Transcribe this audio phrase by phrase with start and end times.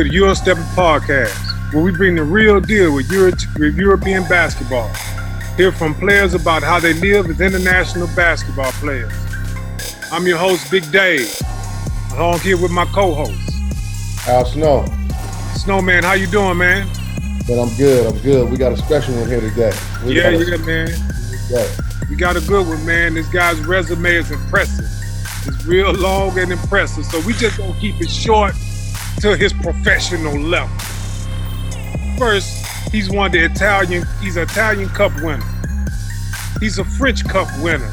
[0.00, 4.22] To the Euro Stepping Podcast, where we bring the real deal with, Euro- with European
[4.30, 4.88] basketball.
[5.58, 9.12] Hear from players about how they live as international basketball players.
[10.10, 11.30] I'm your host, Big Dave.
[12.14, 13.52] Along here with my co-host,
[14.26, 14.86] Al Snow.
[15.56, 16.02] Snowman.
[16.02, 16.88] How you doing, man?
[17.46, 18.06] But I'm good.
[18.06, 18.50] I'm good.
[18.50, 19.78] We got a special one here today.
[20.06, 20.88] We yeah, got a- yeah, man.
[21.50, 21.68] yeah.
[22.08, 23.12] We got a good one, man.
[23.12, 24.86] This guy's resume is impressive.
[25.46, 27.04] It's real long and impressive.
[27.04, 28.54] So we just gonna keep it short
[29.20, 30.76] to his professional level.
[32.18, 35.44] First, he's won the Italian, he's an Italian Cup winner.
[36.60, 37.92] He's a French Cup winner.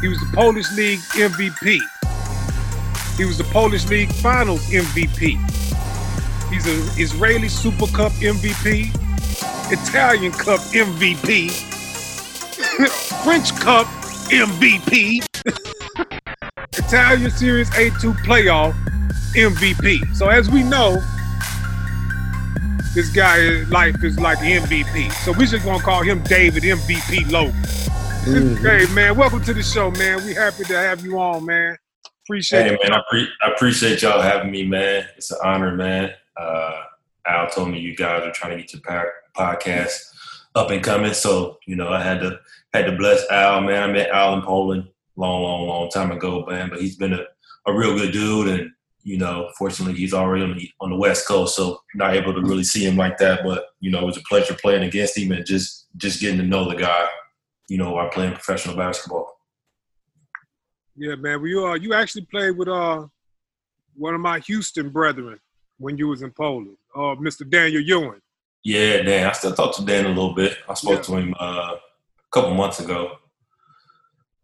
[0.00, 1.80] He was the Polish League MVP.
[3.16, 5.36] He was the Polish League Finals MVP.
[6.50, 8.94] He's an Israeli Super Cup MVP,
[9.70, 11.50] Italian Cup MVP,
[13.24, 13.86] French Cup
[14.30, 15.26] MVP,
[16.78, 18.74] Italian Series A2 playoff
[19.34, 20.14] MVP.
[20.16, 21.00] So as we know,
[22.94, 25.12] this guy life is like MVP.
[25.24, 27.52] So we just gonna call him David MVP Logan.
[28.24, 28.58] Mhm.
[28.60, 30.24] Hey man, welcome to the show, man.
[30.26, 31.76] We happy to have you on, man.
[32.24, 32.80] Appreciate Hey it.
[32.82, 35.04] man, I, pre- I appreciate y'all having me, man.
[35.16, 36.10] It's an honor, man.
[36.36, 36.82] Uh,
[37.26, 39.98] Al told me you guys are trying to get your po- podcast
[40.54, 42.38] up and coming, so you know I had to
[42.74, 43.82] had to bless Al, man.
[43.90, 46.68] I met Al in Poland long, long, long time ago, man.
[46.70, 47.24] But he's been a,
[47.66, 48.70] a real good dude, and
[49.08, 52.42] you know, fortunately, he's already on the on the West Coast, so not able to
[52.42, 53.40] really see him like that.
[53.42, 56.44] But you know, it was a pleasure playing against him and just just getting to
[56.44, 57.06] know the guy.
[57.70, 59.26] You know, while playing professional basketball.
[60.94, 61.40] Yeah, man.
[61.40, 63.06] We uh you actually played with uh
[63.94, 65.38] one of my Houston brethren
[65.78, 67.48] when you was in Poland, uh Mr.
[67.48, 68.20] Daniel Ewing.
[68.62, 69.26] Yeah, Dan.
[69.26, 70.58] I still talk to Dan a little bit.
[70.68, 71.02] I spoke Yeah.
[71.02, 71.80] to him uh, a
[72.30, 73.16] couple months ago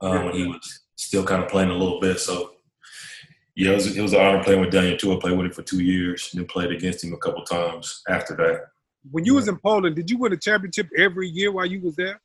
[0.02, 0.24] uh, Yeah.
[0.24, 2.18] when he was still kind of playing a little bit.
[2.20, 2.53] So,
[3.56, 5.12] yeah, it was, it was an honor playing with Daniel too.
[5.12, 8.02] I played with him for two years and then played against him a couple times
[8.08, 8.66] after that.
[9.10, 11.94] When you was in Poland, did you win a championship every year while you was
[11.94, 12.20] there?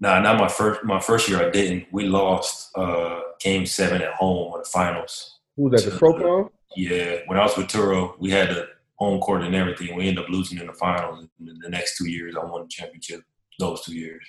[0.00, 0.84] Nah, not my first.
[0.84, 1.86] My first year, I didn't.
[1.90, 5.40] We lost uh, Game Seven at home in the finals.
[5.56, 5.90] Who was that?
[5.90, 6.50] The Prokom?
[6.76, 9.96] Yeah, when I was with Turów, we had the home court and everything.
[9.96, 11.26] We ended up losing in the finals.
[11.38, 13.22] And then the next two years, I won the championship.
[13.58, 14.24] Those two years.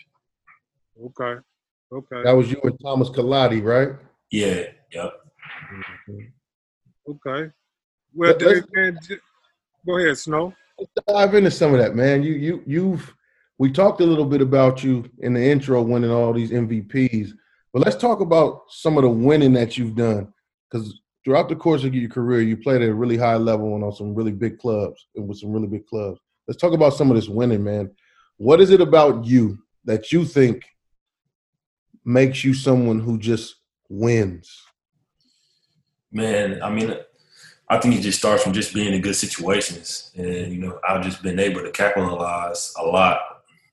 [1.06, 1.40] Okay.
[1.91, 2.23] Okay.
[2.23, 3.96] That was you and Thomas Kelati, right?
[4.31, 4.63] Yeah.
[4.91, 5.13] Yep.
[5.74, 7.12] Mm-hmm.
[7.12, 7.52] Okay.
[8.14, 8.36] Well,
[8.74, 9.00] man,
[9.86, 10.53] go ahead, Snow.
[10.78, 12.24] Let's dive into some of that, man.
[12.24, 13.14] You you you've
[13.58, 17.31] we talked a little bit about you in the intro winning all these MVPs,
[17.74, 20.34] but let's talk about some of the winning that you've done.
[20.70, 23.84] Because throughout the course of your career, you played at a really high level and
[23.84, 26.20] on some really big clubs and with some really big clubs.
[26.47, 27.91] Let's talk about some of this winning, man.
[28.38, 30.64] What is it about you that you think
[32.06, 33.56] makes you someone who just
[33.90, 34.64] wins?
[36.12, 36.96] Man, I mean,
[37.70, 41.03] I think it just starts from just being in good situations, and you know, I've
[41.03, 43.20] just been able to capitalize a lot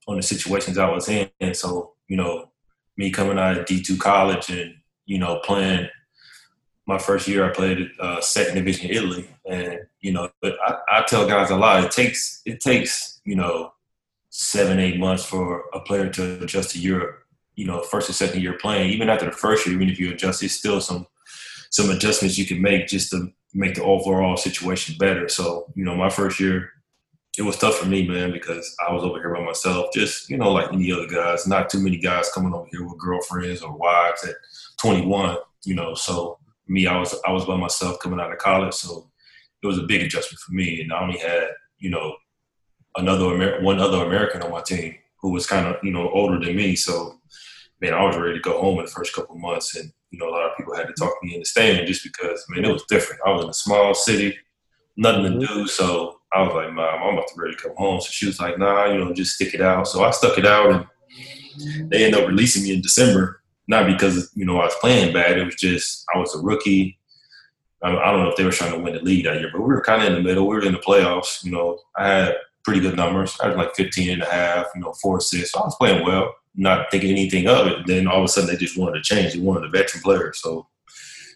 [0.06, 1.30] on the situations I was in.
[1.40, 2.50] And so, you know,
[2.96, 4.74] me coming out of D two college and
[5.06, 5.88] you know playing
[6.86, 11.02] my first year, I played uh, second division Italy, and you know, but I, I
[11.02, 11.82] tell guys a lot.
[11.84, 13.72] It takes it takes you know
[14.30, 17.22] seven eight months for a player to adjust to Europe.
[17.56, 18.90] You know, first or second year playing.
[18.90, 21.06] Even after the first year, even if you adjust, it's still some
[21.70, 25.28] some adjustments you can make just to make the overall situation better.
[25.28, 26.70] So, you know, my first year,
[27.38, 30.38] it was tough for me, man, because I was over here by myself, just, you
[30.38, 33.76] know, like any other guys, not too many guys coming over here with girlfriends or
[33.76, 34.34] wives at
[34.80, 35.94] 21, you know.
[35.94, 38.74] So me, I was I was by myself coming out of college.
[38.74, 39.10] So
[39.62, 40.80] it was a big adjustment for me.
[40.80, 41.48] And I only had,
[41.78, 42.16] you know,
[42.96, 46.38] another Amer- one other American on my team who was kind of, you know, older
[46.38, 46.76] than me.
[46.76, 47.15] So
[47.80, 49.76] man, I was ready to go home in the first couple of months.
[49.76, 52.44] And, you know, a lot of people had to talk me into staying just because,
[52.48, 53.20] man, it was different.
[53.26, 54.36] I was in a small city,
[54.96, 55.54] nothing to mm-hmm.
[55.54, 55.66] do.
[55.66, 58.00] So I was like, Mom, I'm about to ready to come home.
[58.00, 59.88] So she was like, nah, you know, just stick it out.
[59.88, 63.42] So I stuck it out and they ended up releasing me in December.
[63.68, 65.38] Not because, you know, I was playing bad.
[65.38, 66.98] It was just, I was a rookie.
[67.82, 69.60] I I don't know if they were trying to win the league that year, but
[69.60, 70.46] we were kind of in the middle.
[70.46, 71.44] We were in the playoffs.
[71.44, 72.36] You know, I had
[72.66, 73.38] pretty good numbers.
[73.40, 75.52] I was like 15 and a half, you know, four assists.
[75.52, 77.86] So I was playing well, not thinking anything of it.
[77.86, 79.34] Then all of a sudden they just wanted to change.
[79.34, 80.32] They wanted a veteran player.
[80.34, 80.66] So,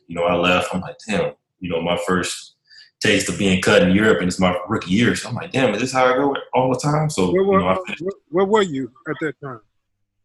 [0.08, 0.74] you know, I left.
[0.74, 2.56] I'm like, damn, you know, my first
[3.00, 5.14] taste of being cut in Europe and it's my rookie year.
[5.14, 7.08] So I'm like, damn, is this how I go all the time?
[7.08, 9.60] So, Where, you were, know, I, finished, where, where were you at that time?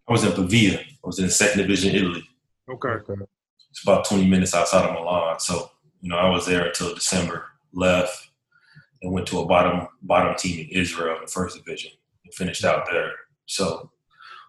[0.10, 0.80] I was in Pavia.
[0.80, 2.28] I was in the second division Italy.
[2.68, 2.90] Okay.
[2.90, 3.22] Okay.
[3.70, 5.40] It's about 20 minutes outside of Milan.
[5.40, 5.70] So,
[6.02, 8.32] you know, I was there until December, left,
[9.06, 11.92] and went to a bottom bottom team in Israel in the first division
[12.26, 13.12] and finished out there.
[13.46, 13.92] So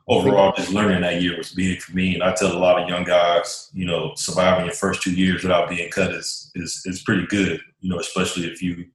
[0.08, 2.14] overall, just learning that year was big for me.
[2.14, 5.43] And I tell a lot of young guys, you know, surviving your first two years
[5.43, 7.61] without being cut is is is pretty good.
[7.81, 8.87] You know, especially if you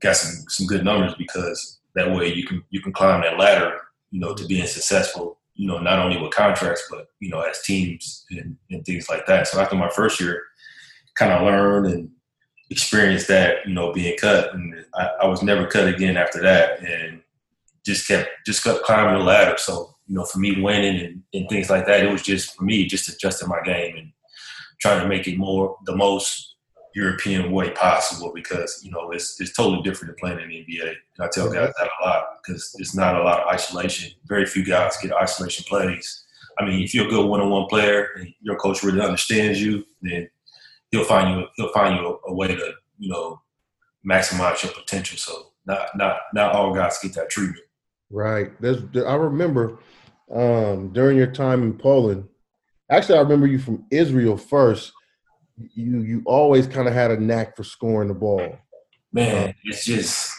[0.00, 3.78] got some some good numbers because that way you can you can climb that ladder.
[4.10, 5.38] You know, to being successful.
[5.56, 9.26] You know, not only with contracts, but you know, as teams and, and things like
[9.26, 9.46] that.
[9.46, 10.42] So after my first year,
[11.16, 12.10] kind of learned and
[12.70, 13.66] experienced that.
[13.66, 17.22] You know, being cut, and I, I was never cut again after that, and
[17.84, 19.56] just kept just kept climbing the ladder.
[19.58, 22.64] So you know, for me winning and, and things like that, it was just for
[22.64, 24.12] me just adjusting my game and
[24.80, 26.56] trying to make it more the most
[26.94, 30.88] European way possible because you know it's it's totally different than playing in the NBA.
[30.88, 34.12] And I tell guys that a lot because it's not a lot of isolation.
[34.26, 36.24] Very few guys get isolation plays.
[36.58, 40.30] I mean, if you're a good one-on-one player and your coach really understands you, then
[40.96, 43.40] he'll find you he'll find you a, a way to you know
[44.08, 45.18] maximize your potential.
[45.18, 47.64] So not not not all guys get that treatment.
[48.10, 48.50] Right.
[48.60, 49.78] There's I remember
[50.32, 52.28] um, during your time in Poland.
[52.90, 54.92] Actually, I remember you from Israel first.
[55.56, 58.58] You you always kind of had a knack for scoring the ball.
[59.12, 60.30] Man, it's just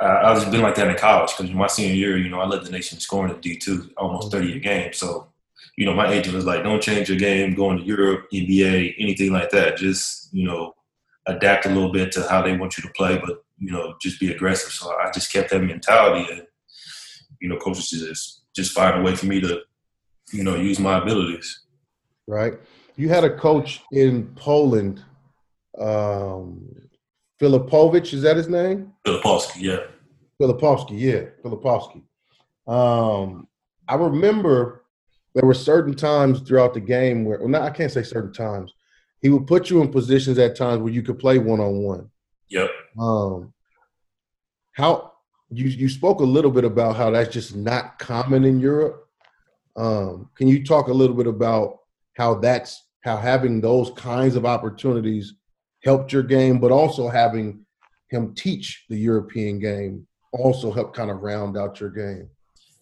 [0.00, 2.46] uh, I was been like that in college because my senior year, you know, I
[2.46, 4.92] led the nation scoring at D two, almost thirty a game.
[4.92, 5.28] So,
[5.76, 9.32] you know, my agent was like, "Don't change your game, going to Europe, NBA, anything
[9.32, 9.76] like that.
[9.76, 10.74] Just you know,
[11.26, 14.20] adapt a little bit to how they want you to play, but you know, just
[14.20, 16.46] be aggressive." So I just kept that mentality, and
[17.40, 19.60] you know, coaches just just find a way for me to,
[20.32, 21.64] you know, use my abilities.
[22.26, 22.54] Right.
[22.96, 25.02] You had a coach in Poland,
[25.78, 26.64] um,
[27.40, 28.92] Filipovich, is that his name?
[29.04, 29.80] Filipovski, yeah.
[30.40, 32.02] Filipovski, yeah, Filipovski.
[32.66, 33.48] Um,
[33.88, 34.83] I remember
[35.34, 38.72] there were certain times throughout the game where, well, not, I can't say certain times.
[39.20, 42.10] He would put you in positions at times where you could play one on one.
[42.48, 42.70] Yep.
[42.98, 43.52] Um,
[44.72, 45.12] how
[45.50, 49.08] you you spoke a little bit about how that's just not common in Europe.
[49.76, 51.78] Um, can you talk a little bit about
[52.16, 55.34] how that's how having those kinds of opportunities
[55.82, 57.64] helped your game, but also having
[58.10, 62.28] him teach the European game also helped kind of round out your game?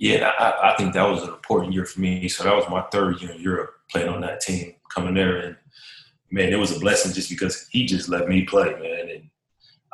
[0.03, 2.29] Yeah, I, I think that was an important year for me.
[2.29, 5.57] So that was my third year in Europe playing on that team, coming there, and
[6.29, 9.09] man, it was a blessing just because he just let me play, man.
[9.09, 9.31] And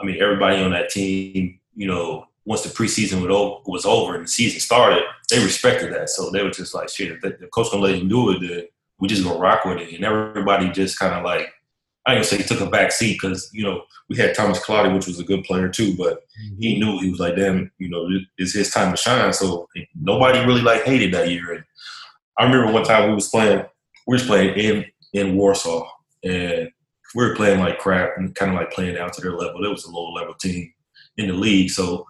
[0.01, 3.21] I mean, everybody on that team, you know, once the preseason
[3.67, 6.09] was over and the season started, they respected that.
[6.09, 8.63] So they were just like, shit, if the coach gonna let you do it, then
[8.99, 9.93] we just gonna rock with it.
[9.95, 11.53] And everybody just kind of like,
[12.09, 14.59] I ain't gonna say he took a back seat because you know we had Thomas
[14.61, 16.25] Kelati, which was a good player too, but
[16.59, 16.81] he mm-hmm.
[16.81, 18.09] knew he was like, damn, you know,
[18.39, 19.31] it's his time to shine.
[19.35, 21.53] So nobody really like hated that year.
[21.53, 21.65] And
[22.39, 23.63] I remember one time we was playing,
[24.07, 25.87] we was playing in in Warsaw,
[26.25, 26.71] and
[27.15, 29.63] we were playing like crap and kind of like playing down to their level.
[29.63, 30.73] It was a low level team
[31.19, 32.07] in the league, so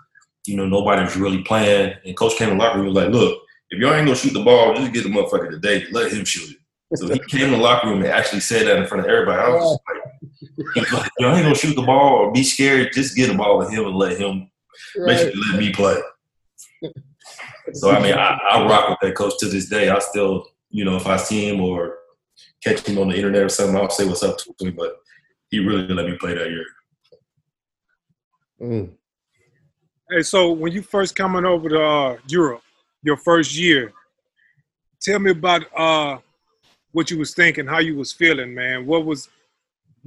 [0.47, 1.95] you know, nobody was really playing.
[2.05, 4.33] And coach came in the locker room was like, look, if y'all ain't gonna shoot
[4.33, 5.87] the ball, just get the motherfucker today.
[5.91, 6.59] Let him shoot it.
[6.95, 9.43] So he came in the locker room and actually said that in front of everybody.
[9.43, 9.98] I was like, like,
[10.77, 12.93] y'all ain't gonna shoot the ball or be scared.
[12.93, 14.51] Just get the ball to him and let him
[14.97, 15.17] right.
[15.17, 15.97] basically let me play.
[17.75, 19.89] so I mean, I, I rock with that coach to this day.
[19.89, 21.99] I still, you know, if I see him or
[22.63, 24.75] catch him on the internet or something, I'll say what's up to him.
[24.77, 24.97] But
[25.51, 26.67] he really let me play that year.
[28.61, 28.91] Mm.
[30.11, 32.63] Hey, so when you first coming over to uh, Europe,
[33.03, 33.93] your first year,
[35.01, 36.19] tell me about uh,
[36.93, 38.87] what you was thinking, how you was feeling, man.
[38.87, 39.29] What was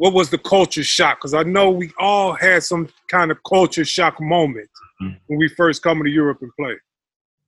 [0.01, 1.19] what was the culture shock?
[1.19, 4.67] Because I know we all had some kind of culture shock moment
[4.99, 5.13] mm-hmm.
[5.27, 6.73] when we first come to Europe and play.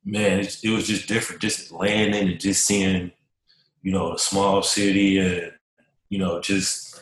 [0.05, 1.41] Man, it, it was just different.
[1.41, 3.11] Just landing and just seeing,
[3.81, 5.51] you know, a small city and
[6.09, 7.01] you know, just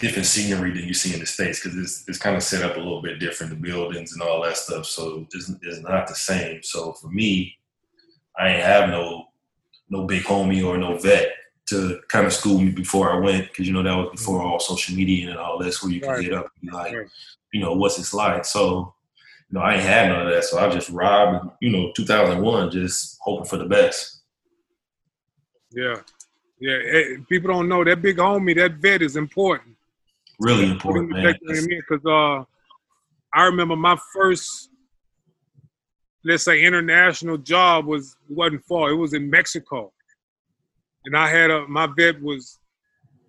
[0.00, 2.76] different scenery than you see in the states because it's, it's kind of set up
[2.76, 6.14] a little bit different the buildings and all that stuff so it's, it's not the
[6.16, 7.56] same so for me
[8.36, 9.26] i ain't have no
[9.88, 11.28] no big homie or no vet
[11.66, 14.60] to kind of school me before i went because you know that was before all
[14.60, 16.24] social media and all this where you could right.
[16.24, 16.94] get up and be like
[17.52, 18.94] you know what's this like so
[19.48, 22.70] you know i ain't had none of that so i just robbed you know 2001
[22.70, 24.22] just hoping for the best
[25.72, 25.96] yeah
[26.64, 29.76] yeah, people don't know that big homie, that vet is important.
[30.40, 31.34] Really important, man.
[31.46, 32.44] Because uh,
[33.38, 34.70] I remember my first,
[36.24, 38.90] let's say, international job was wasn't far.
[38.90, 39.92] It was in Mexico,
[41.04, 42.58] and I had a my vet was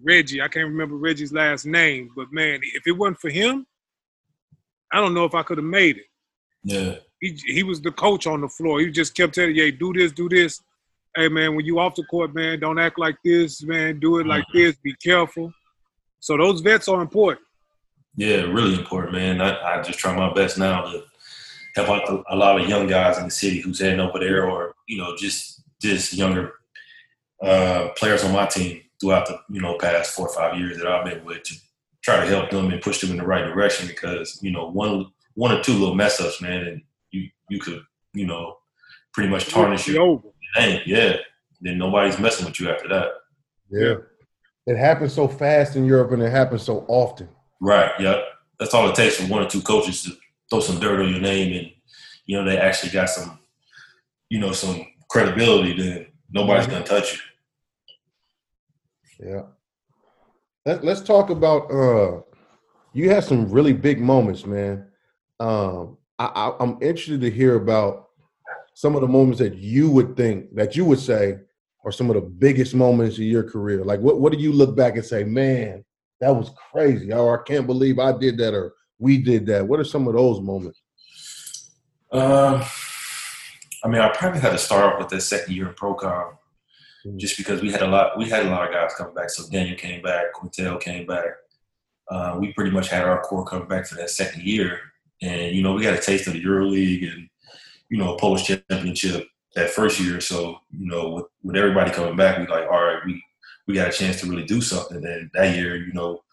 [0.02, 0.42] Reggie.
[0.42, 3.66] I can't remember Reggie's last name, but man, if it wasn't for him,
[4.92, 6.06] I don't know if I could have made it.
[6.64, 6.96] Yeah.
[7.22, 8.80] He he was the coach on the floor.
[8.80, 10.62] He just kept telling, "Yeah, do this, do this."
[11.16, 14.00] Hey man, when you off the court, man, don't act like this, man.
[14.00, 14.58] Do it like mm-hmm.
[14.58, 14.76] this.
[14.84, 15.54] Be careful.
[16.20, 17.46] So those vets are important.
[18.18, 19.42] Yeah, really important, man.
[19.42, 21.04] I, I just try my best now to
[21.76, 24.50] help out the, a lot of young guys in the city who's heading over there,
[24.50, 26.54] or you know, just just younger
[27.42, 30.88] uh, players on my team throughout the you know past four or five years that
[30.88, 31.56] I've been with to
[32.04, 35.08] try to help them and push them in the right direction because you know one
[35.34, 37.82] one or two little mess ups, man, and you you could
[38.14, 38.58] you know
[39.14, 40.22] pretty much tarnish your
[40.58, 40.82] name.
[40.86, 41.18] Yeah,
[41.62, 43.10] then nobody's messing with you after that.
[43.70, 43.96] Yeah,
[44.68, 47.28] it happens so fast in Europe, and it happens so often.
[47.62, 47.92] Right.
[48.00, 48.22] Yeah,
[48.60, 50.12] that's all it takes for one or two coaches to
[50.50, 51.72] throw some dirt on your name, and
[52.26, 53.40] you know they actually got some,
[54.30, 55.74] you know, some credibility.
[55.74, 57.22] Then nobody's gonna touch
[59.20, 59.28] you.
[59.28, 59.44] Yeah.
[60.66, 61.72] Let, let's talk about.
[61.72, 62.22] uh
[62.94, 64.88] You had some really big moments, man.
[65.40, 68.08] Um, I, I, I'm interested to hear about
[68.74, 71.40] some of the moments that you would think that you would say
[71.84, 73.84] are some of the biggest moments of your career.
[73.84, 75.84] Like, what what do you look back and say, man,
[76.22, 79.68] that was crazy, or I can't believe I did that, or we did that.
[79.68, 80.82] What are some of those moments?
[82.12, 82.64] Um,
[83.86, 86.38] I mean, I probably had to start off with that second year in Prokom
[87.06, 87.18] mm-hmm.
[87.20, 89.30] just because we had a lot we had a lot of guys coming back.
[89.30, 91.26] So Daniel came back, Qyntel came back.
[92.10, 94.80] Uh, we pretty much had our core coming back for that second year,
[95.22, 97.30] and you know we got a taste of the EuroLeague and
[97.90, 100.20] you know a Polish championship that first year.
[100.20, 103.24] So you know with, with everybody coming back, we like all right, we
[103.68, 104.98] we got a chance to really do something.
[105.06, 106.24] And that year, you know,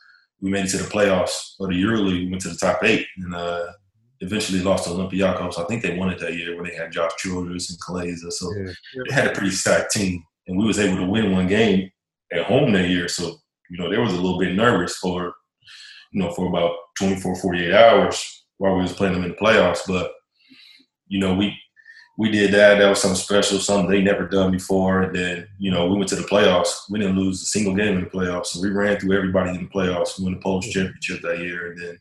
[0.40, 2.24] we made it to the playoffs of the EuroLeague.
[2.24, 3.66] We went to the top eight and uh,
[4.22, 5.58] eventually lost to Olympiacos.
[5.58, 8.32] I think they won it that year when they had Josh Childress and Kleiza.
[8.32, 8.72] So yeah.
[9.08, 11.90] they had a pretty stacked team and we was able to win one game
[12.32, 13.08] at home that year.
[13.08, 13.36] So,
[13.68, 15.34] you know, they was a little bit nervous for,
[16.12, 19.80] you know, for about 24, 48 hours while we was playing them in the playoffs.
[19.86, 20.12] But,
[21.08, 21.56] you know, we
[22.18, 22.78] we did that.
[22.78, 25.02] That was something special, something they never done before.
[25.02, 26.82] And then, you know, we went to the playoffs.
[26.90, 28.46] We didn't lose a single game in the playoffs.
[28.46, 31.72] So we ran through everybody in the playoffs, we won the Polish championship that year.
[31.72, 31.98] And then,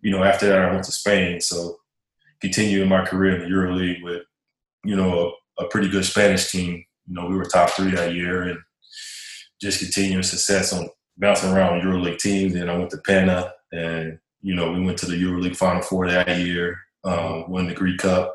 [0.00, 1.40] you know, after that I went to Spain.
[1.40, 1.76] So
[2.40, 4.22] continuing my career in the EuroLeague with,
[4.84, 8.14] you know, a, a pretty good Spanish team you know, we were top three that
[8.14, 8.58] year and
[9.60, 12.54] just continuing success on bouncing around EuroLeague teams.
[12.54, 16.08] And I went to Pana and, you know, we went to the EuroLeague Final Four
[16.08, 18.34] that year, um, won the Greek Cup.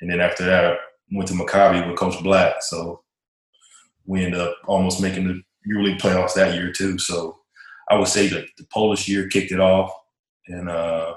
[0.00, 0.76] And then after that, I
[1.12, 2.64] went to Maccabi with Coach Blatt.
[2.64, 3.02] So
[4.06, 6.98] we ended up almost making the EuroLeague playoffs that year too.
[6.98, 7.38] So
[7.90, 9.92] I would say that the Polish year kicked it off
[10.48, 11.14] and uh,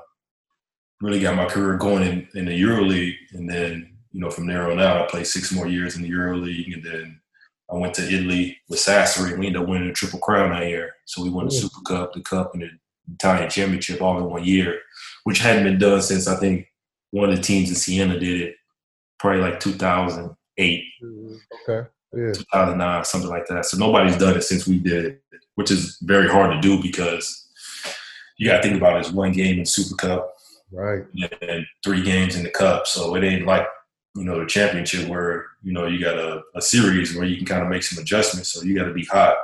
[1.01, 3.15] really got my career going in, in the EuroLeague.
[3.33, 6.09] And then you know, from there on out, I played six more years in the
[6.09, 7.21] EuroLeague, and then
[7.69, 10.67] I went to Italy with Sassari, and we ended up winning the Triple Crown that
[10.67, 10.91] year.
[11.05, 12.69] So we won the Super Cup, the Cup, and the
[13.13, 14.79] Italian Championship all in one year,
[15.25, 16.67] which hadn't been done since I think
[17.11, 18.55] one of the teams in Siena did it,
[19.19, 20.83] probably like 2008.
[21.03, 21.35] Mm-hmm.
[21.69, 21.89] Okay.
[22.13, 22.33] Yeah.
[22.33, 23.65] 2009, something like that.
[23.65, 25.21] So nobody's done it since we did it,
[25.55, 27.46] which is very hard to do because
[28.37, 30.33] you got to think about it as one game in Super Cup,
[30.71, 31.03] right,
[31.41, 32.87] and three games in the Cup.
[32.87, 33.67] So it ain't like
[34.17, 37.45] you know, the championship where, you know, you got a, a series where you can
[37.45, 38.51] kind of make some adjustments.
[38.51, 39.37] So you got to be hot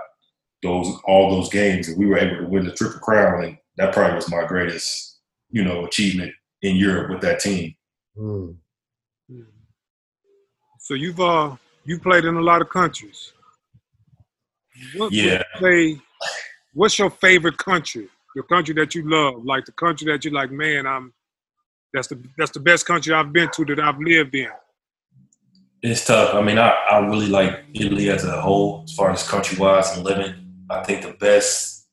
[0.64, 1.88] those all those games.
[1.88, 3.44] And we were able to win the triple crown.
[3.44, 5.20] And that probably was my greatest,
[5.52, 6.34] you know, achievement
[6.64, 7.76] in Europe with that team.
[8.18, 8.56] Mm.
[10.80, 13.34] So you've uh you played in a lot of countries.
[14.96, 15.44] What, yeah.
[15.62, 16.00] Say,
[16.74, 18.10] what's your favorite country?
[18.36, 21.14] Your country that you love, like the country that you're like, man, I'm
[21.94, 24.50] that's the that's the best country I've been to that I've lived in.
[25.82, 26.34] It's tough.
[26.34, 29.96] I mean, I, I really like Italy as a whole, as far as country wise
[29.96, 30.34] and living.
[30.70, 31.88] I think the best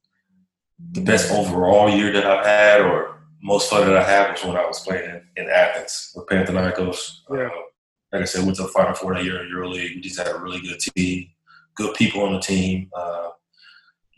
[0.92, 4.56] the best overall year that I've had or most fun that I had was when
[4.56, 7.20] I was playing in, in Athens with Panathinaikos.
[7.30, 7.46] Yeah.
[7.46, 7.50] Uh,
[8.12, 9.94] like I said, went to the Final Four that year in EuroLeague.
[9.94, 11.28] We just had a really good team,
[11.74, 12.90] good people on the team.
[12.94, 13.30] Uh,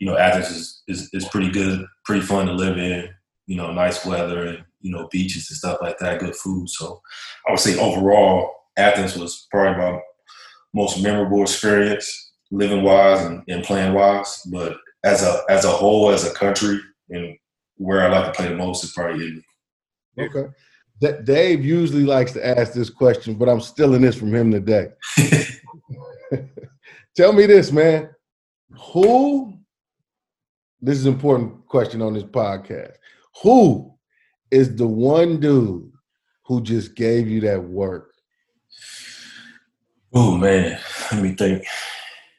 [0.03, 3.07] you know, Athens is, is, is pretty good, pretty fun to live in.
[3.47, 6.67] You know, nice weather and you know beaches and stuff like that, good food.
[6.69, 7.01] So
[7.47, 9.99] I would say overall, Athens was probably my
[10.73, 14.41] most memorable experience, living wise and, and playing wise.
[14.51, 17.37] But as a as a whole, as a country, and
[17.77, 19.45] where I like to play the most is probably Italy.
[20.19, 20.51] Okay.
[20.99, 24.89] D- Dave usually likes to ask this question, but I'm stealing this from him today.
[27.15, 28.09] Tell me this, man.
[28.91, 29.62] Who?
[30.83, 32.95] This is an important question on this podcast.
[33.41, 33.93] Who
[34.51, 35.89] is the one dude
[36.45, 38.13] who just gave you that work?
[40.13, 40.77] Oh man,
[41.09, 41.63] let me think.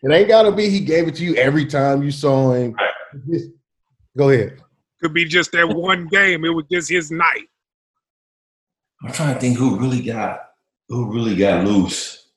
[0.03, 2.77] It ain't gotta be he gave it to you every time you saw him.
[3.31, 3.49] Just,
[4.15, 4.61] go ahead.
[5.01, 6.45] Could be just that one game.
[6.45, 7.49] It was just his night.
[9.03, 10.51] I'm trying to think who really got
[10.91, 12.29] who really got loose.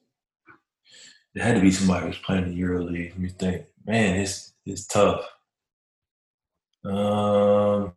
[1.36, 3.10] It had to be somebody who's playing the EuroLeague.
[3.10, 3.66] Let me think.
[3.86, 5.26] Man, it's it's tough.
[6.88, 7.94] Um,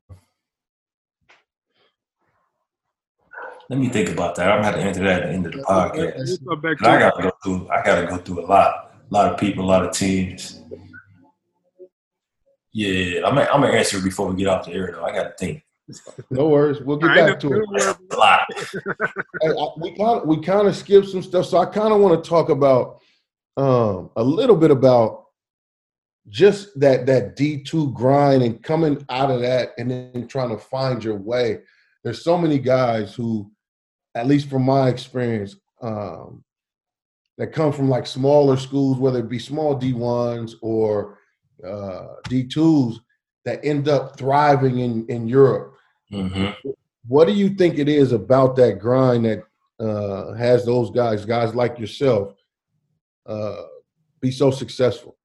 [3.70, 4.50] Let me think about that.
[4.50, 6.84] I'm gonna have to answer that at the end of the podcast.
[6.84, 7.68] I gotta go through.
[7.68, 10.60] I gotta go through a lot, a lot of people, a lot of teams.
[12.72, 13.36] Yeah, I'm.
[13.36, 15.04] Gonna, I'm gonna answer before we get off the air though.
[15.04, 15.62] I gotta think.
[16.30, 16.80] No worries.
[16.80, 17.96] We'll get back to it.
[18.10, 18.40] A lot.
[19.80, 22.28] we kind of we kind of skipped some stuff, so I kind of want to
[22.28, 22.98] talk about
[23.56, 25.26] um, a little bit about
[26.30, 30.58] just that that D two grind and coming out of that, and then trying to
[30.58, 31.58] find your way.
[32.02, 33.50] There's so many guys who
[34.14, 36.44] at least from my experience, um,
[37.38, 41.18] that come from like smaller schools, whether it be small D1s or
[41.64, 42.98] uh, D2s,
[43.44, 45.74] that end up thriving in, in Europe.
[46.12, 46.70] Mm-hmm.
[47.06, 49.44] What do you think it is about that grind that
[49.78, 52.34] uh, has those guys, guys like yourself,
[53.24, 53.62] uh,
[54.20, 55.16] be so successful?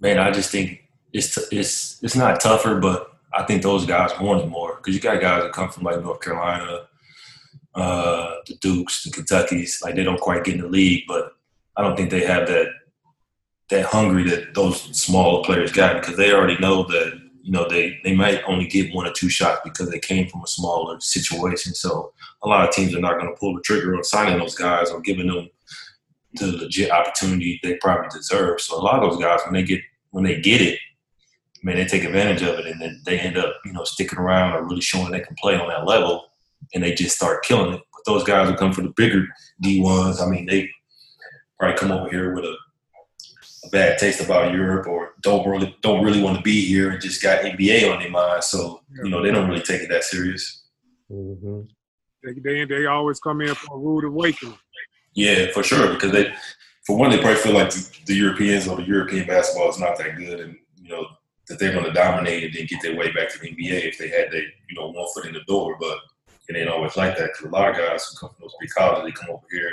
[0.00, 4.10] Man, I just think it's t- it's it's not tougher, but I think those guys
[4.20, 6.86] want it more because you got guys that come from like North Carolina,
[7.74, 9.82] uh, the Dukes, the Kentuckys.
[9.82, 11.32] Like they don't quite get in the league, but
[11.76, 12.68] I don't think they have that
[13.70, 17.98] that hungry that those smaller players got because they already know that you know they
[18.04, 21.74] they might only get one or two shots because they came from a smaller situation.
[21.74, 22.12] So
[22.42, 24.90] a lot of teams are not going to pull the trigger on signing those guys
[24.90, 25.48] or giving them
[26.34, 28.60] the legit opportunity they probably deserve.
[28.60, 29.80] So a lot of those guys when they get
[30.10, 30.78] when they get it,
[31.62, 34.54] man, they take advantage of it and then they end up you know sticking around
[34.54, 36.26] or really showing they can play on that level
[36.74, 37.80] and they just start killing it.
[37.92, 39.26] But those guys who come from the bigger
[39.62, 40.70] D1s, I mean, they
[41.58, 42.56] probably come over here with a,
[43.64, 47.00] a bad taste about Europe or don't really don't really want to be here and
[47.00, 48.44] just got NBA on their mind.
[48.44, 50.64] So you know they don't really take it that serious.
[51.10, 51.62] Mm-hmm.
[52.22, 54.58] They, they they always come in for a rude awakening.
[55.18, 55.92] Yeah, for sure.
[55.92, 56.32] Because they,
[56.86, 59.98] for one, they probably feel like the, the Europeans or the European basketball is not
[59.98, 61.08] that good, and you know
[61.48, 63.98] that they're going to dominate and then get their way back to the NBA if
[63.98, 65.76] they had their you know one foot in the door.
[65.80, 65.98] But
[66.48, 68.70] it ain't always like that because a lot of guys who come from those big
[68.70, 69.70] colleges, they come over here,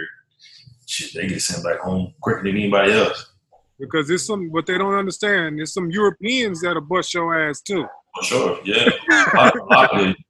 [0.88, 3.31] shit, they get sent back home quicker than anybody else.
[3.79, 5.60] Because there's some what they don't understand.
[5.60, 7.86] There's some Europeans that'll bust your ass too.
[8.15, 8.89] For sure, yeah.
[9.12, 10.15] a, lot, a lot of.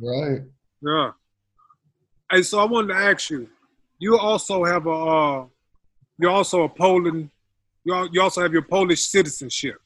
[0.00, 0.10] Yeah.
[0.10, 0.42] Right.
[0.82, 1.10] Yeah.
[2.30, 3.48] Hey, so I wanted to ask you.
[4.04, 4.90] You also have a.
[4.90, 5.46] Uh,
[6.18, 7.30] you're also a Poland.
[7.84, 9.76] You you also have your Polish citizenship.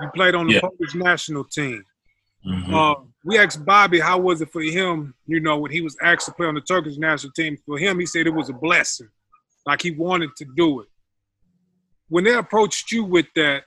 [0.00, 0.60] You played on the yeah.
[0.60, 1.82] Polish national team.
[2.46, 2.74] Mm-hmm.
[2.74, 6.26] Uh, we asked Bobby how was it for him, you know, when he was asked
[6.26, 7.56] to play on the Turkish national team.
[7.64, 9.08] For him, he said it was a blessing,
[9.64, 10.88] like he wanted to do it.
[12.10, 13.62] When they approached you with that,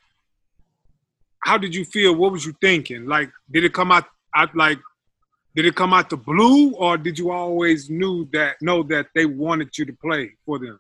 [1.40, 2.14] how did you feel?
[2.16, 3.08] What was you thinking?
[3.08, 4.78] Like, did it come out, out like,
[5.56, 9.26] did it come out the blue, or did you always knew that know that they
[9.26, 10.80] wanted you to play for them?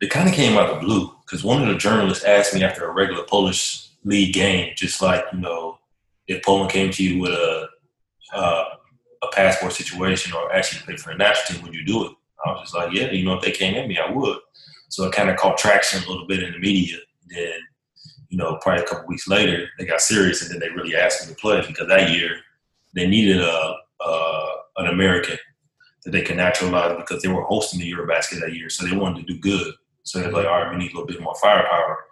[0.00, 2.86] It kind of came out the blue because one of the journalists asked me after
[2.86, 5.78] a regular Polish league game, just like you know,
[6.26, 7.68] if Poland came to you with a
[8.32, 8.64] uh,
[9.22, 12.12] a passport situation or actually play for a national team, would you do it?
[12.44, 14.38] I was just like, yeah, you know, if they came at me, I would.
[14.88, 16.98] So it kind of caught traction a little bit in the media.
[17.28, 17.54] Then,
[18.28, 21.26] you know, probably a couple weeks later, they got serious and then they really asked
[21.26, 22.36] me to play because that year
[22.94, 24.46] they needed a, a
[24.78, 25.36] an American
[26.04, 28.70] that they could naturalize because they were hosting the Eurobasket that year.
[28.70, 29.74] So they wanted to do good.
[30.04, 32.04] So they're like, all right, we need a little bit more firepower.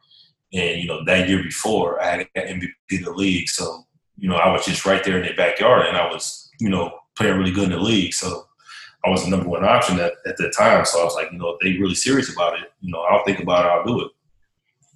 [0.53, 3.49] And, you know, that year before, I had MVP of the league.
[3.49, 6.69] So you know, I was just right there in their backyard and I was, you
[6.69, 8.15] know, playing really good in the league.
[8.15, 8.47] So
[9.05, 10.85] I was the number one option at, at that time.
[10.85, 13.25] So I was like, you know, if they really serious about it, you know, I'll
[13.25, 14.13] think about it, I'll do it.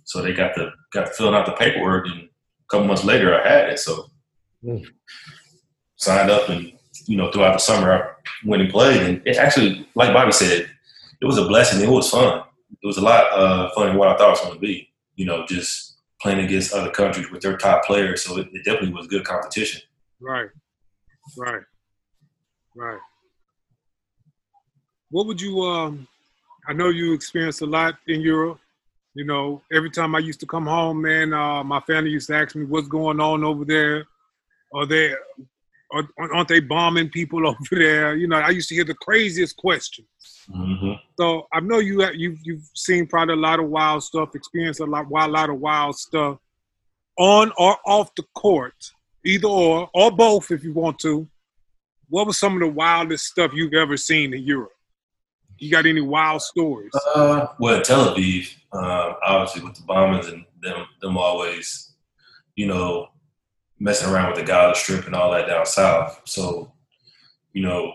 [0.05, 2.29] So they got the got filling out the paperwork and a
[2.69, 3.79] couple months later I had it.
[3.79, 4.07] So
[4.65, 4.85] mm.
[5.97, 6.73] signed up and,
[7.09, 8.11] you know, throughout the summer I
[8.45, 10.71] went and played and it actually, like Bobby said,
[11.21, 11.83] it was a blessing.
[11.83, 12.43] It was fun.
[12.83, 14.89] It was a lot uh, fun than what I thought it was going to be.
[15.17, 18.25] You know, just playing against other countries with their top players.
[18.25, 19.83] So it, it definitely was good competition.
[20.21, 20.49] Right,
[21.37, 21.63] right,
[22.75, 22.99] right.
[25.11, 25.61] What would you?
[25.63, 26.07] Um,
[26.69, 28.61] I know you experienced a lot in Europe.
[29.15, 32.37] You know, every time I used to come home, man, uh, my family used to
[32.37, 34.07] ask me what's going on over there.
[34.73, 35.15] Are they
[36.19, 38.17] aren't they bombing people over there?
[38.17, 40.09] You know, I used to hear the craziest questions.
[40.49, 40.93] Mm-hmm.
[41.19, 44.81] So I know you have, you've you've seen probably a lot of wild stuff, experienced
[44.81, 46.39] a lot, a lot of wild stuff
[47.19, 48.75] on or off the court,
[49.25, 51.29] either or or both if you want to.
[52.09, 54.73] What was some of the wildest stuff you've ever seen in Europe?
[55.59, 56.91] You got any wild stories?
[57.15, 61.93] Uh, well, Tel Aviv, uh, obviously with the bombings and them, them always,
[62.57, 63.09] you know,
[63.81, 66.21] messing around with the Gaza Strip and all that down south.
[66.27, 66.73] So,
[67.53, 67.95] you know,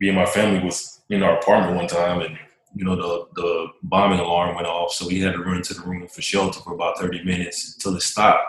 [0.00, 2.38] me and my family was in our apartment one time, and
[2.74, 5.82] you know the the bombing alarm went off, so we had to run into the
[5.82, 8.44] room for shelter for about thirty minutes until it stopped,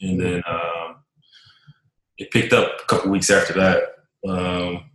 [0.00, 0.96] and then um,
[2.18, 3.82] it picked up a couple weeks after that.
[4.26, 4.90] Um,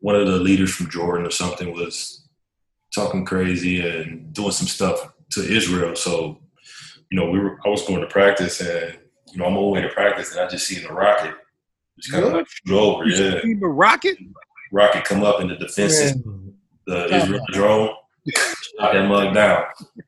[0.00, 2.28] one of the leaders from Jordan or something was
[2.94, 5.96] talking crazy and doing some stuff to Israel.
[5.96, 6.40] So,
[7.10, 8.98] you know, we were I was going to practice and
[9.32, 11.34] you know, I'm on my way to practice and I just seen the rocket
[11.98, 13.04] just kind of like shoot over.
[13.04, 13.40] You Yeah.
[13.42, 14.18] seen the rocket?
[14.72, 16.54] Rocket come up in the defense system, Man,
[17.08, 17.88] the Israel drone,
[18.78, 19.64] shot that mug down.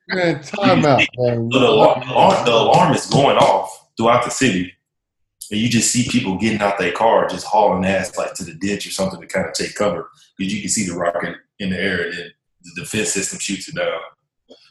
[0.09, 1.51] man timeout, man.
[1.53, 4.73] So the alarm, the alarm, the alarm is going off throughout the city.
[5.51, 8.55] And you just see people getting out their car, just hauling ass like to the
[8.55, 10.09] ditch or something to kind of take cover.
[10.39, 12.31] Because you can see the rocket in the air and then
[12.63, 13.99] the defense system shoots it down.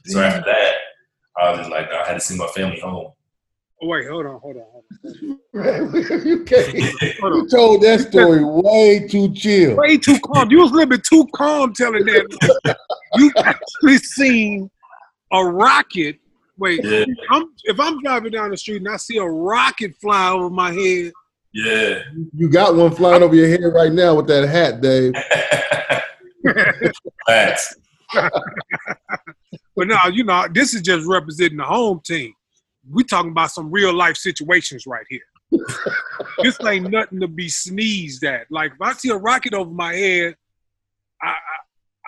[0.05, 0.73] So after that,
[1.37, 3.11] I was just like, I had to send my family home.
[3.81, 5.39] Oh wait, hold on, hold on, hold on.
[5.53, 5.93] Man,
[6.25, 6.67] you, can't,
[7.21, 7.47] Hold you on.
[7.47, 9.77] told that story way too chill.
[9.77, 10.51] Way too calm.
[10.51, 12.77] You was a little bit too calm telling that.
[13.15, 14.69] you actually seen
[15.31, 16.17] a rocket.
[16.57, 17.05] Wait, Yeah.
[17.31, 20.73] I'm, if I'm driving down the street and I see a rocket fly over my
[20.73, 21.13] head,
[21.53, 21.99] yeah.
[22.35, 25.13] You got one flying over your head right now with that hat, Dave.
[27.25, 27.75] Facts.
[28.13, 32.33] but now you know this is just representing the home team.
[32.91, 35.21] We talking about some real life situations right here.
[36.43, 38.47] this ain't nothing to be sneezed at.
[38.49, 40.35] Like if I see a rocket over my head,
[41.21, 41.33] I, I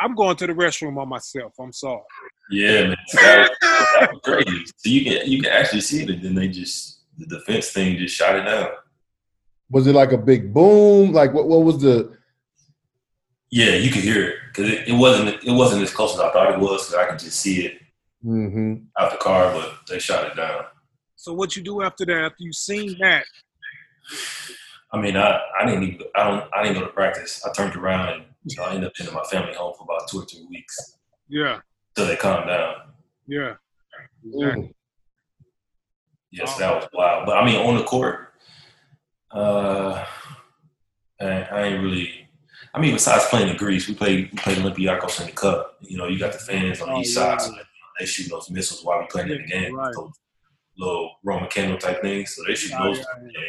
[0.01, 1.53] I'm going to the restroom on myself.
[1.59, 2.01] I'm sorry.
[2.49, 2.97] Yeah, man.
[3.13, 3.49] That, was,
[3.99, 4.65] that was crazy.
[4.77, 7.97] So you can you can actually see it, and then they just the defense thing
[7.97, 8.69] just shot it down.
[9.69, 11.11] Was it like a big boom?
[11.13, 11.47] Like what?
[11.47, 12.17] What was the?
[13.51, 16.31] Yeah, you could hear it because it, it wasn't it wasn't as close as I
[16.31, 16.87] thought it was.
[16.87, 17.81] Because I could just see it
[18.23, 20.65] hmm out the car, but they shot it down.
[21.21, 22.17] So what you do after that?
[22.17, 23.25] After you seen that,
[24.91, 27.45] I mean, I, I didn't even I don't I didn't go to practice.
[27.45, 30.09] I turned around and you know, I ended up sending my family home for about
[30.09, 30.97] two or three weeks
[31.29, 31.59] yeah,
[31.95, 32.73] till they calmed down.
[33.27, 33.53] yeah,
[34.25, 34.73] exactly.
[36.31, 37.27] Yes, that was wild.
[37.27, 38.33] But I mean, on the court,
[39.29, 40.03] uh,
[41.19, 42.27] I, I ain't really.
[42.73, 45.77] I mean, besides playing in Greece, we played we played Olympiacos in the cup.
[45.81, 47.37] You know, you got the fans on Oh, each yeah.
[47.37, 47.61] side, so they,
[47.99, 49.75] they shoot those missiles while we playing in the game.
[49.75, 49.93] Right.
[49.93, 50.13] Those
[50.85, 52.35] little Roman candle type things.
[52.35, 52.97] So they should those.
[52.97, 53.39] yeah, yeah.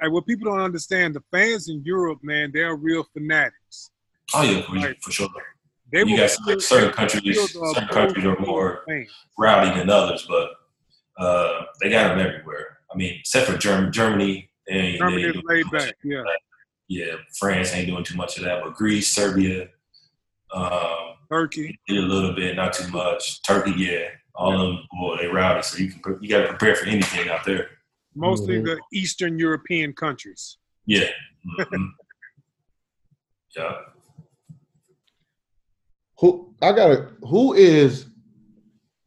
[0.00, 3.90] Hey, what people don't understand, the fans in Europe, man, they're real fanatics.
[4.34, 4.96] Oh yeah, for, Right.
[5.02, 5.28] for sure.
[5.92, 9.10] They You got feel- certain countries- certain countries are more- fans.
[9.38, 10.50] Rowdy than others, but
[11.18, 12.78] uh, they got them everywhere.
[12.92, 14.50] I mean, except for Germ- Germany.
[14.68, 15.94] And Germany they is laid back.
[16.04, 16.22] Yeah,
[16.88, 19.68] Yeah, France ain't doing too much of that, but Greece, Serbia,
[20.52, 21.78] um, Turkey.
[21.88, 23.42] a little bit, not too much.
[23.42, 25.62] Turkey, yeah, all of them, boy, they rowdy.
[25.62, 27.70] So you can pre- you got to prepare for anything out there.
[28.14, 28.64] Mostly Mhm.
[28.64, 30.58] the Eastern European countries.
[30.86, 31.08] Yeah,
[31.58, 31.90] Mhm.
[33.56, 33.72] yeah.
[36.18, 36.88] Who I got?
[36.88, 38.06] to Who is?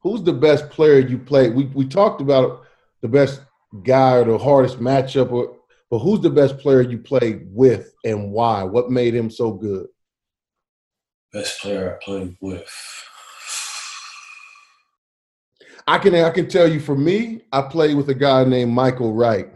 [0.01, 1.55] Who's the best player you played?
[1.55, 2.65] We we talked about
[3.01, 3.41] the best
[3.83, 5.57] guy or the hardest matchup, or
[5.89, 8.63] but who's the best player you played with and why?
[8.63, 9.87] What made him so good?
[11.33, 12.69] Best player I played with.
[15.89, 19.11] I can I can tell you for me, I played with a guy named Michael
[19.13, 19.51] Wright,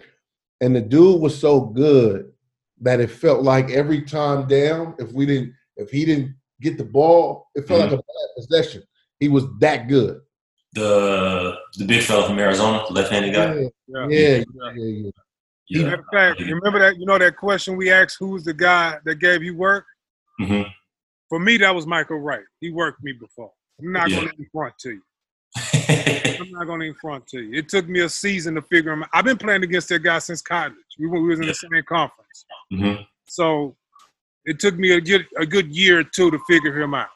[0.61, 2.31] and the dude was so good
[2.81, 6.85] that it felt like every time down, if we didn't, if he didn't get the
[6.85, 8.81] ball, it felt like a bad possession.
[9.19, 10.21] He was that good.
[10.73, 13.53] The the big fella from Arizona, left-handed guy.
[13.53, 14.07] Yeah, Yeah.
[14.09, 14.43] yeah, Yeah.
[14.75, 15.09] yeah, yeah.
[15.69, 15.83] Yeah.
[15.83, 16.97] Matter of fact, remember that?
[16.97, 19.85] You know that question we asked, "Who's the guy that gave you work?"
[20.39, 20.63] hmm
[21.29, 22.43] For me, that was Michael Wright.
[22.59, 23.51] He worked me before.
[23.79, 24.21] I'm not Yeah.
[24.21, 25.01] going to front to you.
[25.89, 27.57] I'm not going to front to you.
[27.59, 29.03] It took me a season to figure him.
[29.03, 29.09] out.
[29.13, 30.73] I've been playing against that guy since college.
[30.99, 32.93] We, were- we was in the same conference, hmm
[33.25, 33.75] so
[34.45, 37.07] it took me a good a good year or two to figure him out.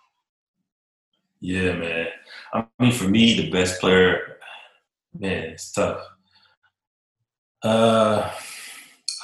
[1.42, 2.08] Yeah, man.
[2.54, 4.38] I mean, for me, the best player,
[5.20, 6.02] man, it's tough.
[7.62, 8.32] Uh,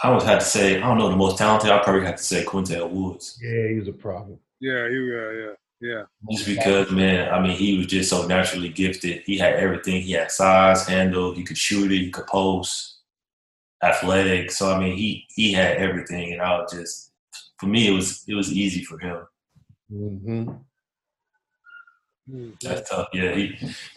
[0.04, 1.72] I would have to say, I don't know, the most talented.
[1.72, 4.38] I probably have to say Qyntel Woods, Yeah, he was a problem.
[4.60, 5.54] Yeah, he, yeah, yeah,
[5.84, 6.04] yeah.
[6.32, 7.32] just because, man.
[7.34, 9.24] I mean, he was just so naturally gifted.
[9.26, 10.02] He had everything.
[10.02, 11.34] He had size, handle.
[11.34, 11.98] He could shoot it.
[12.00, 13.00] He could post,
[13.84, 14.52] athletic.
[14.52, 17.12] So I mean, he he had everything, and I was just,
[17.60, 19.18] for me, it was it was easy for him.
[19.90, 20.50] hmm
[22.30, 22.58] Mhm.
[22.62, 23.10] That's tough.
[23.14, 23.48] Yeah, he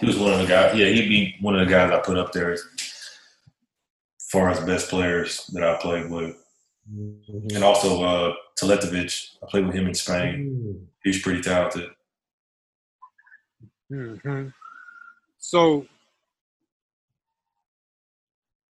[0.00, 0.76] he was one of the guys.
[0.76, 2.64] Yeah, he'd be one of the guys I put up there as
[4.32, 6.34] far as best players that I played with.
[6.88, 9.28] And also uh Teletovic.
[9.42, 10.88] I played with him in Spain.
[11.06, 11.90] He's pretty talented.
[13.88, 14.48] hmm
[15.38, 15.86] So,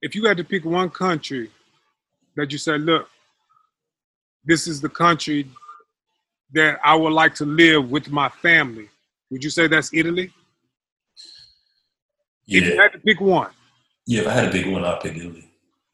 [0.01, 1.51] if you had to pick one country
[2.37, 3.09] that you said, look,
[4.45, 5.51] this is the country
[6.53, 8.89] that I would like to live with my family,
[9.31, 10.33] would you say that's Italy?
[12.47, 13.51] If you Yeah, had to pick one,
[14.07, 14.21] yeah.
[14.21, 15.51] If I had a big one, I'd pick Italy.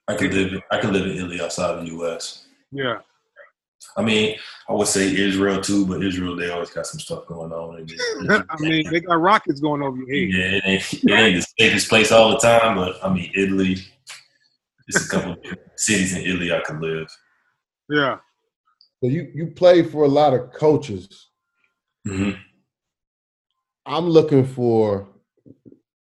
[0.06, 0.52] I could live.
[0.70, 2.46] I could live in Italy outside of the U.S.
[2.72, 2.98] yeah.
[3.96, 4.36] I mean,
[4.68, 7.78] I would say Israel too, but Israel they always got some stuff going on.
[7.78, 10.34] And I mean, they got rockets going over your head.
[10.34, 13.78] Yeah, it ain't, it ain't the safest place all the time, but I mean, Italy.
[14.88, 15.36] Just a couple
[15.76, 17.08] cities in Italy I could live.
[17.88, 18.18] Yeah.
[19.02, 21.28] So you you play for a lot of coaches.
[22.06, 22.38] Mm-hmm.
[23.84, 25.08] I'm looking for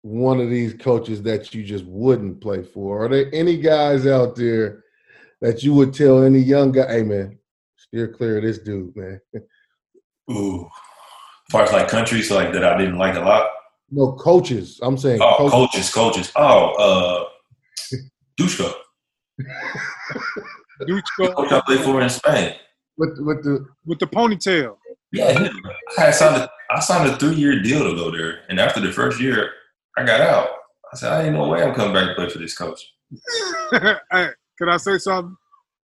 [0.01, 3.05] one of these coaches that you just wouldn't play for.
[3.05, 4.83] Are there any guys out there
[5.41, 7.37] that you would tell any young guy, hey man,
[7.87, 9.19] steer clear of this dude, man?
[10.31, 10.65] Ooh.
[10.65, 13.49] As far as like countries like that I didn't like a lot.
[13.89, 14.79] No coaches.
[14.81, 16.31] I'm saying oh, coaches, coaches.
[16.35, 17.29] Oh, uh
[18.39, 18.73] Dushko.
[20.81, 21.35] Dushko.
[21.35, 22.55] Coach I played for in Spain.
[22.97, 24.75] With with the with the ponytail.
[25.13, 25.49] Yeah,
[25.97, 28.81] I had signed a, I signed a three year deal to go there, and after
[28.81, 29.51] the first year,
[29.97, 30.49] I got out.
[30.91, 32.93] I said, I ain't no way I'm coming back to play for this coach.
[33.71, 35.35] hey, can I say something?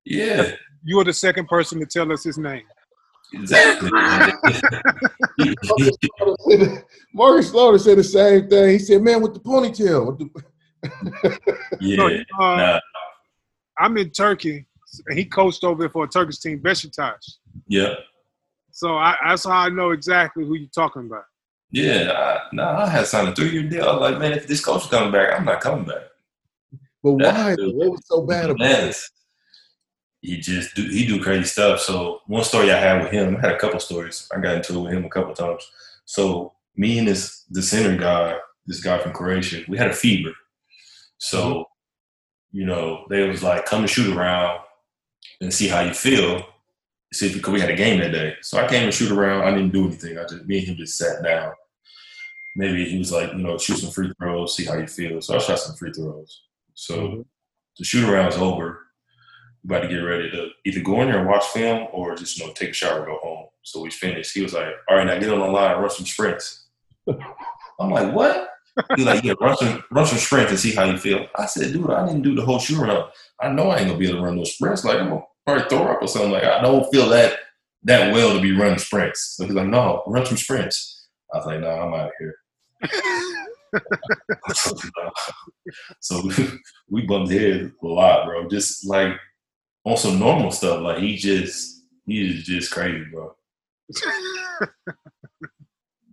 [0.06, 0.56] Yeah.
[0.84, 2.64] You are the second person to tell us his name.
[3.34, 3.90] Exactly.
[7.14, 8.70] Marcus Slaughter said the same thing.
[8.70, 10.30] He said, "Man, with the ponytail." With the
[11.80, 11.98] yeah.
[11.98, 12.08] So,
[12.44, 12.80] uh, nah.
[13.78, 14.66] I'm in Turkey.
[15.08, 17.38] and He coached over there for a Turkish team, Besiktas.
[17.68, 17.94] Yeah.
[18.72, 21.26] So I, that's how I know exactly who you're talking about.
[21.72, 23.86] Yeah, I, no, I had signed a three-year deal.
[23.86, 26.04] I was like, man, if this coach is coming back, I'm not coming back.
[27.02, 27.56] But why?
[27.58, 28.98] What was so bad about it?
[30.22, 31.80] He just do he do crazy stuff.
[31.80, 34.30] So one story I had with him, I had a couple stories.
[34.36, 35.68] I got into it with him a couple times.
[36.06, 40.32] So me and this the center guy, this guy from Croatia, we had a fever.
[41.18, 42.58] So, mm-hmm.
[42.60, 44.60] you know, they was like, come and shoot around
[45.42, 46.44] and see how you feel.
[47.14, 48.36] See if because we had a game that day.
[48.42, 49.42] So I came and shoot around.
[49.42, 50.18] I didn't do anything.
[50.18, 51.54] I just me and him just sat down.
[52.56, 55.20] Maybe he was like, you know, shoot some free throws, see how you feel.
[55.22, 56.42] So I shot some free throws.
[56.76, 57.22] So mm-hmm.
[57.80, 58.91] the shoot around around's over
[59.64, 62.46] about to get ready to either go in there and watch film or just you
[62.46, 63.46] know take a shower and go home.
[63.64, 64.34] So we finished.
[64.34, 66.68] He was like, "All right, now get on the line, run some sprints."
[67.08, 68.50] I'm like, "What?"
[68.96, 71.74] He's like, "Yeah, run some run some sprints and see how you feel." I said,
[71.74, 73.12] "Dude, I didn't do the whole shoot around.
[73.40, 74.84] I know I ain't gonna be able to run those sprints.
[74.84, 76.32] Like I'm gonna probably throw up or something.
[76.32, 77.38] Like I don't feel that
[77.84, 81.46] that well to be running sprints." So he's like, "No, run some sprints." I was
[81.46, 82.36] like, "No, nah, I'm out of here."
[86.00, 86.24] so
[86.90, 88.50] we bumped heads a lot, bro.
[88.50, 89.14] Just like
[89.86, 90.82] on some normal stuff.
[90.82, 93.36] Like he just he's just crazy, bro.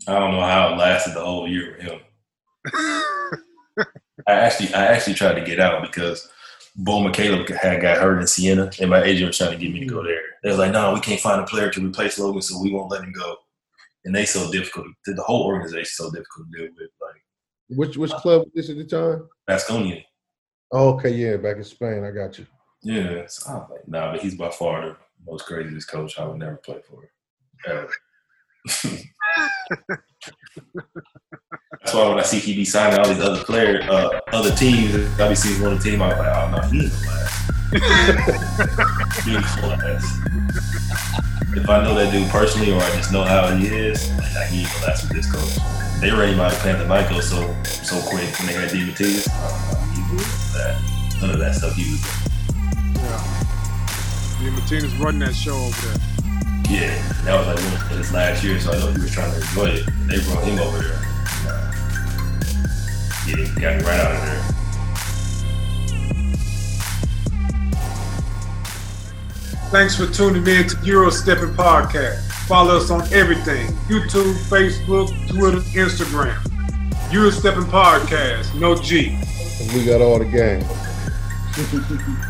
[0.07, 2.01] I don't know how it lasted the whole year with him.
[4.27, 6.29] I actually I actually tried to get out because
[6.77, 9.81] Bo McCaleb had got hurt in Siena, and my agent was trying to get me
[9.81, 10.21] to go there.
[10.43, 12.91] They was like, "No, we can't find a player to replace Logan, so we won't
[12.91, 13.37] let him go."
[14.05, 14.87] And they so difficult.
[15.05, 16.91] The whole organization so difficult to deal with.
[17.01, 17.23] Like,
[17.71, 19.29] which which club was this at the time?
[19.49, 20.05] Basconia.
[20.71, 22.05] Oh, okay, yeah, back in Spain.
[22.05, 22.47] I got you.
[22.83, 26.39] Yeah, so I'm like, nah, but he's by far the most craziest coach I would
[26.39, 27.11] never play for.
[27.67, 27.91] Ever.
[31.83, 34.95] That's why when I see he be signing all these other players, uh, other teams,
[35.19, 37.35] I be seeing one team, I'm like, oh no, he gonna last.
[39.25, 40.01] he gonna.
[41.57, 44.61] If I know that dude personally or I just know how he is, like, he
[44.61, 46.01] ain't gonna last with this coach.
[46.01, 49.25] They ran him out of Panathinaikos so so quick when they had Dimitris.
[50.53, 50.81] that.
[51.21, 52.28] None of that stuff he was doing.
[54.41, 54.51] Yeah.
[54.51, 55.99] Martinez running that show over there.
[56.71, 59.33] Yeah, that was like one of his last year, so I know he was trying
[59.33, 59.87] to enjoy it.
[60.07, 61.01] They brought him over there.
[63.27, 64.55] Yeah, got him right out of there.
[69.71, 72.23] Thanks for tuning in to Euro Stepping Podcast.
[72.47, 76.37] Follow us on everything YouTube, Facebook, Twitter, Instagram.
[77.13, 79.19] Euro Stepping Podcast, no G.
[79.61, 80.65] And we got all the game.